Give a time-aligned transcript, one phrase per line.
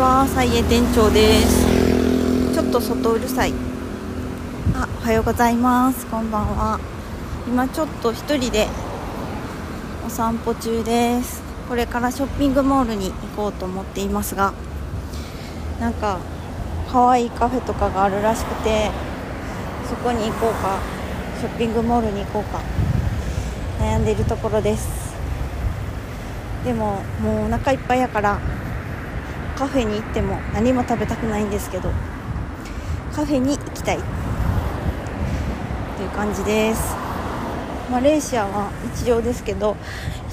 [0.00, 2.54] は、サイエ店長です。
[2.54, 3.52] ちょっと外うるさい。
[4.74, 6.06] あ、おはようございます。
[6.06, 6.80] こんばんは。
[7.46, 8.66] 今ちょっと一人で
[10.06, 11.42] お散歩中です。
[11.68, 14.54] これからショッピングモールに行こうと思っていますが、
[15.78, 16.16] なんか
[16.90, 18.90] 可愛いカフェとかがあるらしくて、
[19.86, 20.78] そこに行こうか、
[21.40, 22.58] ショッピングモールに行こうか
[23.78, 25.12] 悩んでいるところです。
[26.64, 28.38] でももうお腹いっぱいやから
[29.60, 31.90] カフェに行っても何も食べたくないんですけど
[33.12, 33.98] カフェに行きたい。
[33.98, 34.02] と
[36.02, 36.96] いう感じです。
[37.90, 39.76] マレーシアは日常ですけど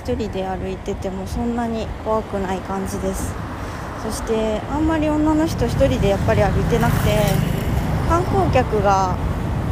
[0.05, 3.33] 1人で歩いててもそんなに怖くない感じです。
[4.01, 7.17] そしてあんまり女の人1人でやっぱり歩いてなくて
[8.07, 9.17] 観光客が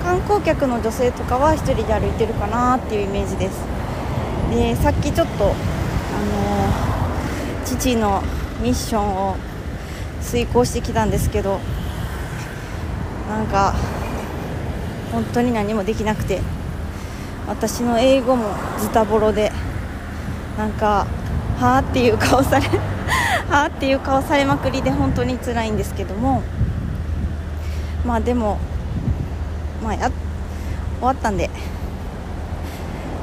[0.04, 3.64] 観光客の女性とかは1人で歩いてるかなっていうイメージです。
[4.52, 5.54] でさっきちょっとあの
[7.64, 8.22] 父の
[8.62, 9.36] ミッションを
[10.22, 11.60] 遂行してきたんですけど
[13.30, 13.74] なんか
[15.12, 16.42] 本当に何もできなくて
[17.48, 19.52] 私の英語もズタボロで
[20.58, 21.06] なんか
[21.60, 22.68] はあっていう顔され
[23.50, 26.42] はあっていう顔されまくりで本当に辛いんですけども
[28.06, 28.58] まあでも
[29.84, 30.10] まあや
[31.00, 31.50] 終わったんで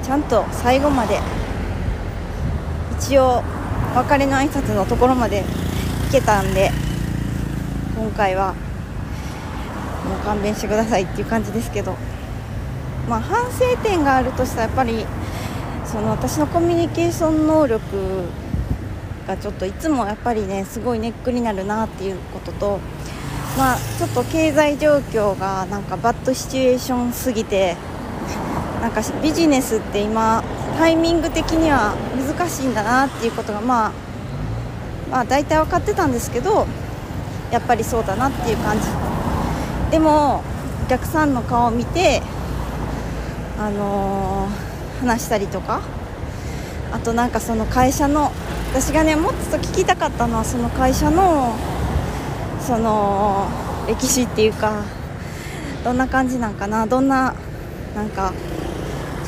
[0.03, 1.21] ちゃんと最後まで
[2.99, 3.43] 一応
[3.95, 5.45] 別れの挨拶のところまで
[6.07, 6.71] 行けたんで
[7.97, 8.55] 今回は
[10.09, 11.97] もう勘弁してくださいっていう感じですけど。
[13.09, 15.05] まあ反省点があるとしたらやっぱり
[15.85, 17.83] その私のコミュニケーション能力
[19.27, 22.79] がちょっといつもやっぱりねすごいネックになるなっていうことと
[23.59, 27.77] まあちょっと経済状況がなんかバッドシチュエーションすぎて
[28.81, 30.43] なんかビジネスって今
[30.79, 33.93] タイミング的には難しいんだなっていうことがまあ
[35.11, 36.67] まあ大体分かってたんですけど
[37.51, 38.87] やっぱりそうだなっていう感じ。
[39.91, 40.43] でも
[40.85, 42.23] お客さんの顔を見て
[43.59, 44.73] あのー
[45.03, 45.83] 話したりとか
[46.93, 48.31] あとなんかその会社の
[48.71, 51.55] 私がねもっと聞きたかったのはその会社の
[52.61, 53.49] その
[53.89, 54.85] 歴史っていうか
[55.85, 57.35] どんな感じなんかなどんな
[57.97, 58.33] なんか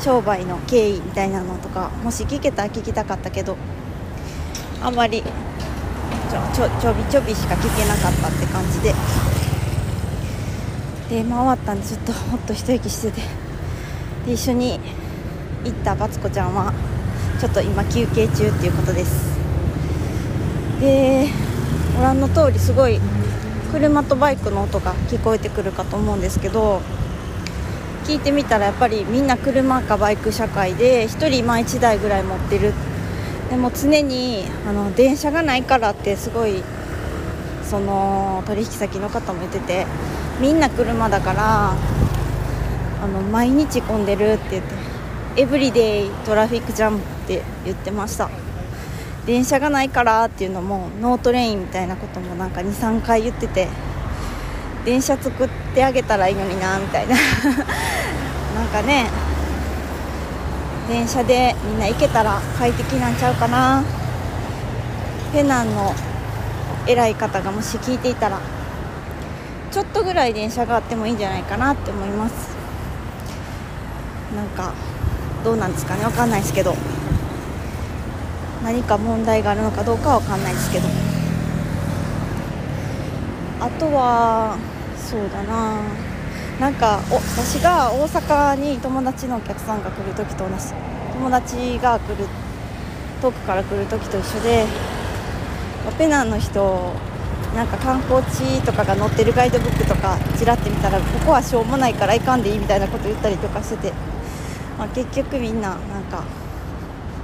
[0.01, 3.57] 商売の経緯みたいなのとかもし聞けたら聞きたかったけど
[4.81, 8.93] あんまりちょちょびちょびしか聞けなかったって感じで。
[11.09, 13.21] で回ったんでちょっとほっと一息してて。
[14.25, 14.79] で一緒に
[15.63, 16.73] 行ったバツコちゃんは
[17.39, 19.37] ちょっと今休憩中っていうことです。
[20.79, 21.29] で
[21.95, 22.99] ご覧の通りすごい
[23.71, 26.81] 車とバイクの音が聞こえてくるかと思うんですけど
[28.05, 32.73] 聞いてみたらやっぱりみんな車かバイク社会で1人今1台ぐらい持ってる。
[33.49, 36.63] でも常にあの電車がないからってすごい
[37.63, 39.85] その取引先の方も言ってて
[40.39, 48.29] みんな車だからあの毎日混んでるって言ってエブリデイトラフィックジャムって言ってました。
[49.25, 53.67] 電車がないからっていうのも no train みたいなこともなんか23回言ってて
[54.85, 57.15] 電車作ってあげたらいいのになみたいな。
[58.55, 59.07] なんかね
[60.87, 63.83] 電車でみんな行けたら快適なんちゃうかな。
[65.33, 65.93] ペナンの
[66.87, 68.39] 偉い方がもし聞いていたら
[69.71, 72.55] ちょっとぐらい電車があってもいいんじゃないかなって思います。
[74.35, 74.71] なんか
[75.43, 76.05] どうなんですかね。
[76.05, 76.75] わかんないですけど。
[78.63, 80.87] 何か問題があるのかどうかはわかんないですけど。
[83.59, 84.57] あとは
[85.05, 85.81] そうだな。
[86.59, 90.73] なんかお私が大阪に友達のお客さんが来る時と同じ
[91.13, 92.27] 友達が来る
[93.21, 94.65] 遠くから来る時と一緒で
[95.97, 96.93] ペナンの人
[97.53, 103.93] なんか観光地とかが載ってるガイドブックとかちらって見たらここはしょうもないから行かんでいいみたいなこと言ったりとかしてて、
[104.77, 106.23] まあ、結局みんななんか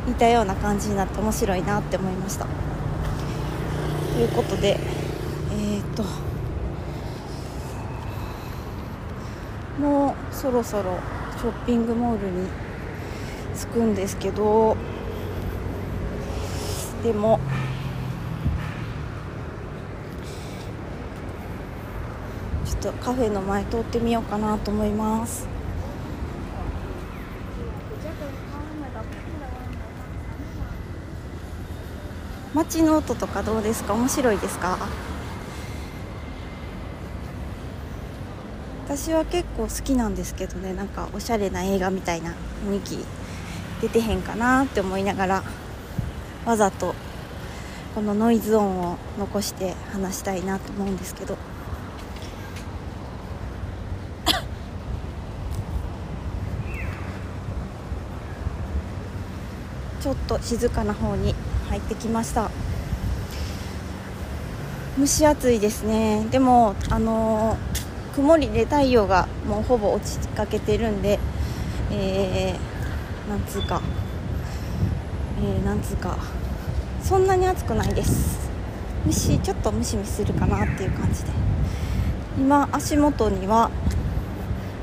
[0.07, 2.47] 似たような感じになって面白いなって思いました。
[4.13, 4.77] ということで
[5.53, 6.03] えっ、と
[9.79, 10.97] もうそろそろ
[11.37, 12.47] ショッピングモールに
[13.55, 14.75] 着くんですけど
[17.03, 17.39] でも
[22.65, 25.47] ちょっとカフェの前通ってみようかなと思います。
[32.55, 33.93] 街の音とかどうですか？
[33.93, 34.79] 面白いですか？
[38.93, 42.33] 私は結構好きなんですけどねなんかおしゃれな映画みたいな
[42.67, 42.97] 雰囲気
[43.81, 45.43] 出てへんかなって思いながら
[46.45, 46.93] わざと
[47.95, 51.37] このノイズ音を残して話したいなと思うんですけど。
[60.01, 61.33] ちょっと静かな方に
[61.69, 62.51] 入ってきました。
[64.99, 66.25] 蒸し暑いですね。
[66.29, 71.19] でもあのー、曇りで太陽がもうほぼ落ちかけてるんで
[71.91, 73.81] えー、なんつうか
[75.41, 76.17] えー、なんつうか
[77.01, 78.39] そんなに暑くないです。
[79.05, 81.31] 虫ちょっとムシムシするかなっていう感じで。
[82.37, 83.71] 今足元には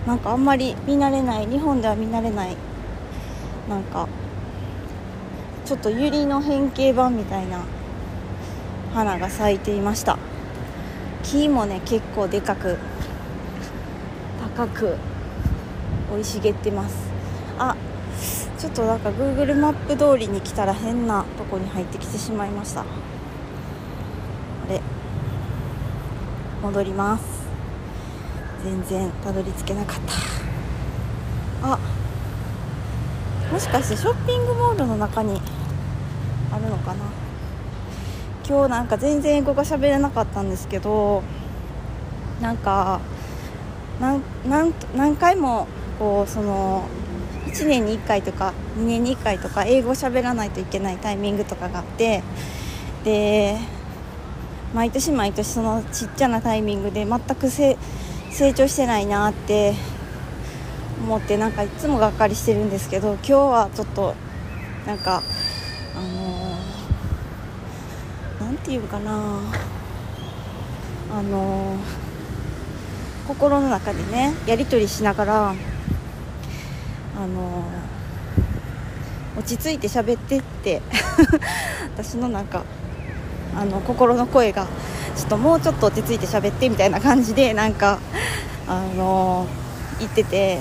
[0.07, 2.57] なんかあんまり見慣れない日本では見慣れない
[3.69, 4.07] なんか
[5.65, 7.65] ちょっとユリの変形版みたいな
[8.95, 10.19] 花が咲いていました。
[11.23, 12.79] 木もね結構でかく
[14.59, 14.97] 高く
[16.11, 16.97] 生い茂ってます。
[17.61, 17.77] あ
[18.59, 22.81] ちょっとなんか Google マップ通りに来たら変なとこに入ってきてしまいました。
[22.81, 22.85] あ
[24.69, 24.81] れ
[26.61, 27.23] 戻ります。
[28.65, 30.01] 全然たどり着けなかっ
[31.63, 31.75] た。
[31.75, 31.79] あ
[33.53, 35.41] もしかしてショッピングモールの中に
[36.51, 37.05] あるのかな？
[38.45, 41.23] 今日なんか全然英語が喋れなかったんですけど
[42.41, 43.01] なんか
[44.01, 44.23] 何
[44.97, 45.67] 何回も
[45.99, 46.85] こうその
[47.47, 52.23] 1年に1回とか2年に1回とか英語を喋らないといけないタイミングとかがあって
[53.05, 53.59] で
[54.75, 57.77] 毎年毎年そのちっちゃなタイミングで全く成
[58.55, 59.75] 長してないなって
[61.03, 64.15] 思ってなんかいつもがっかりしてるんですけど今日はちょっと
[64.87, 65.23] なんか
[65.97, 66.59] あの
[68.41, 69.41] 何、て言うかな
[71.11, 71.77] あの
[73.29, 77.65] 心の中でねやり取りしながらあの
[79.37, 80.81] 落ち着いて喋ってって
[81.95, 82.65] 私のなんか
[83.55, 84.67] あの心の声が
[85.15, 87.99] ちょっともうちょっと落ち着いて喋ってみたいな感じでなんか
[88.67, 89.47] あの
[89.99, 90.59] 言ってて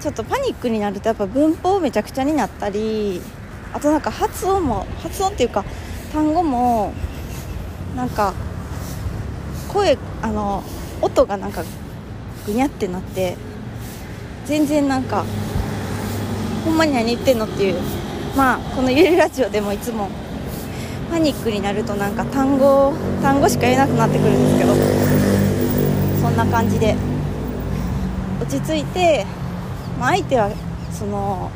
[0.00, 3.22] ちょっとパニックになるとやっぱ文法めちゃくちゃになったり
[3.72, 5.64] あとなんか発音も発音っていうか
[6.12, 6.92] 単語も
[7.94, 8.34] なんか
[9.68, 10.64] 声あの
[11.04, 11.62] 音がなんか
[12.46, 13.36] ぐにゃってなって
[14.46, 15.24] 全然なんか
[16.64, 18.04] ほんまに何言ってんのっていう。
[18.36, 20.08] まあこの「ゆるラジオ」でもいつも
[21.10, 22.92] パニックになるとなんか単語
[23.22, 24.74] 単語しか言えなくなってくるんですけど
[26.20, 26.96] そんな感じで
[28.40, 29.24] 落ち着いて、
[30.00, 30.50] まあ、相手は
[30.92, 31.50] その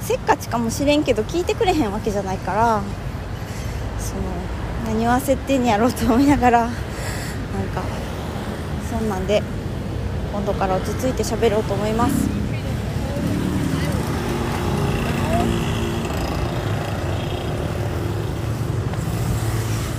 [0.00, 2.82] せっかちかもしれんけど聞いてくれへんわけじゃないから
[3.98, 4.22] その
[4.86, 7.82] 何を焦ってんやろうと思いながらなんか
[8.94, 9.42] そんなんで
[10.32, 12.14] 今度から落ち着いて喋ろうと思います。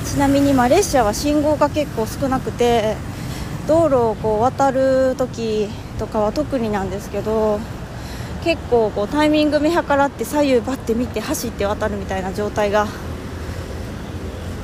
[0.06, 2.96] ちなみにマレーシアは信号が結構少なくて
[3.68, 5.68] 道路をこう渡る時
[6.00, 7.60] とかは特になんですけど
[8.46, 12.88] 結構こうタイミング見計らって左右バッて見て走って渡るみたいな状態がっ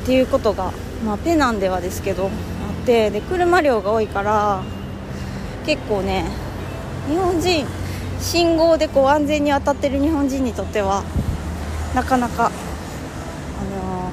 [0.05, 0.71] ていうことが、
[1.05, 2.29] まあ、ペナンではですけど
[2.81, 4.63] ってで車量が多いから
[5.65, 6.25] 結構ね
[7.07, 7.65] 日本人
[8.19, 11.03] 信号でこう安全に渡ってる日本人にとっては
[11.95, 14.11] なかなか、あの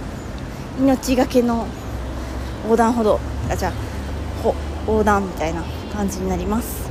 [0.78, 1.66] ー、命がけの
[2.64, 3.20] 横断歩道
[3.50, 3.72] あじゃあ
[4.87, 6.88] 横断みたいな感じになります。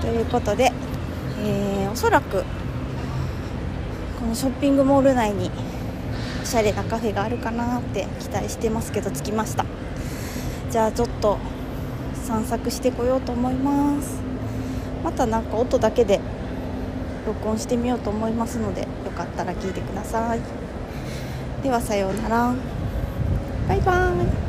[0.00, 0.72] ということで、
[1.40, 2.44] えー、おそらく
[4.34, 5.50] ショッピングモール内に
[6.42, 9.64] おしゃれなカフェがあるかなって期待してますけど着きました。
[10.70, 11.38] じゃあちょっと
[12.14, 14.20] 散策してこようと思います。
[15.04, 16.20] またなんか音だけで
[17.26, 20.40] 録音してみようと思いますのでよかったら聞いてください。
[21.62, 22.54] ではさようなら。
[23.68, 24.45] バイバーイ。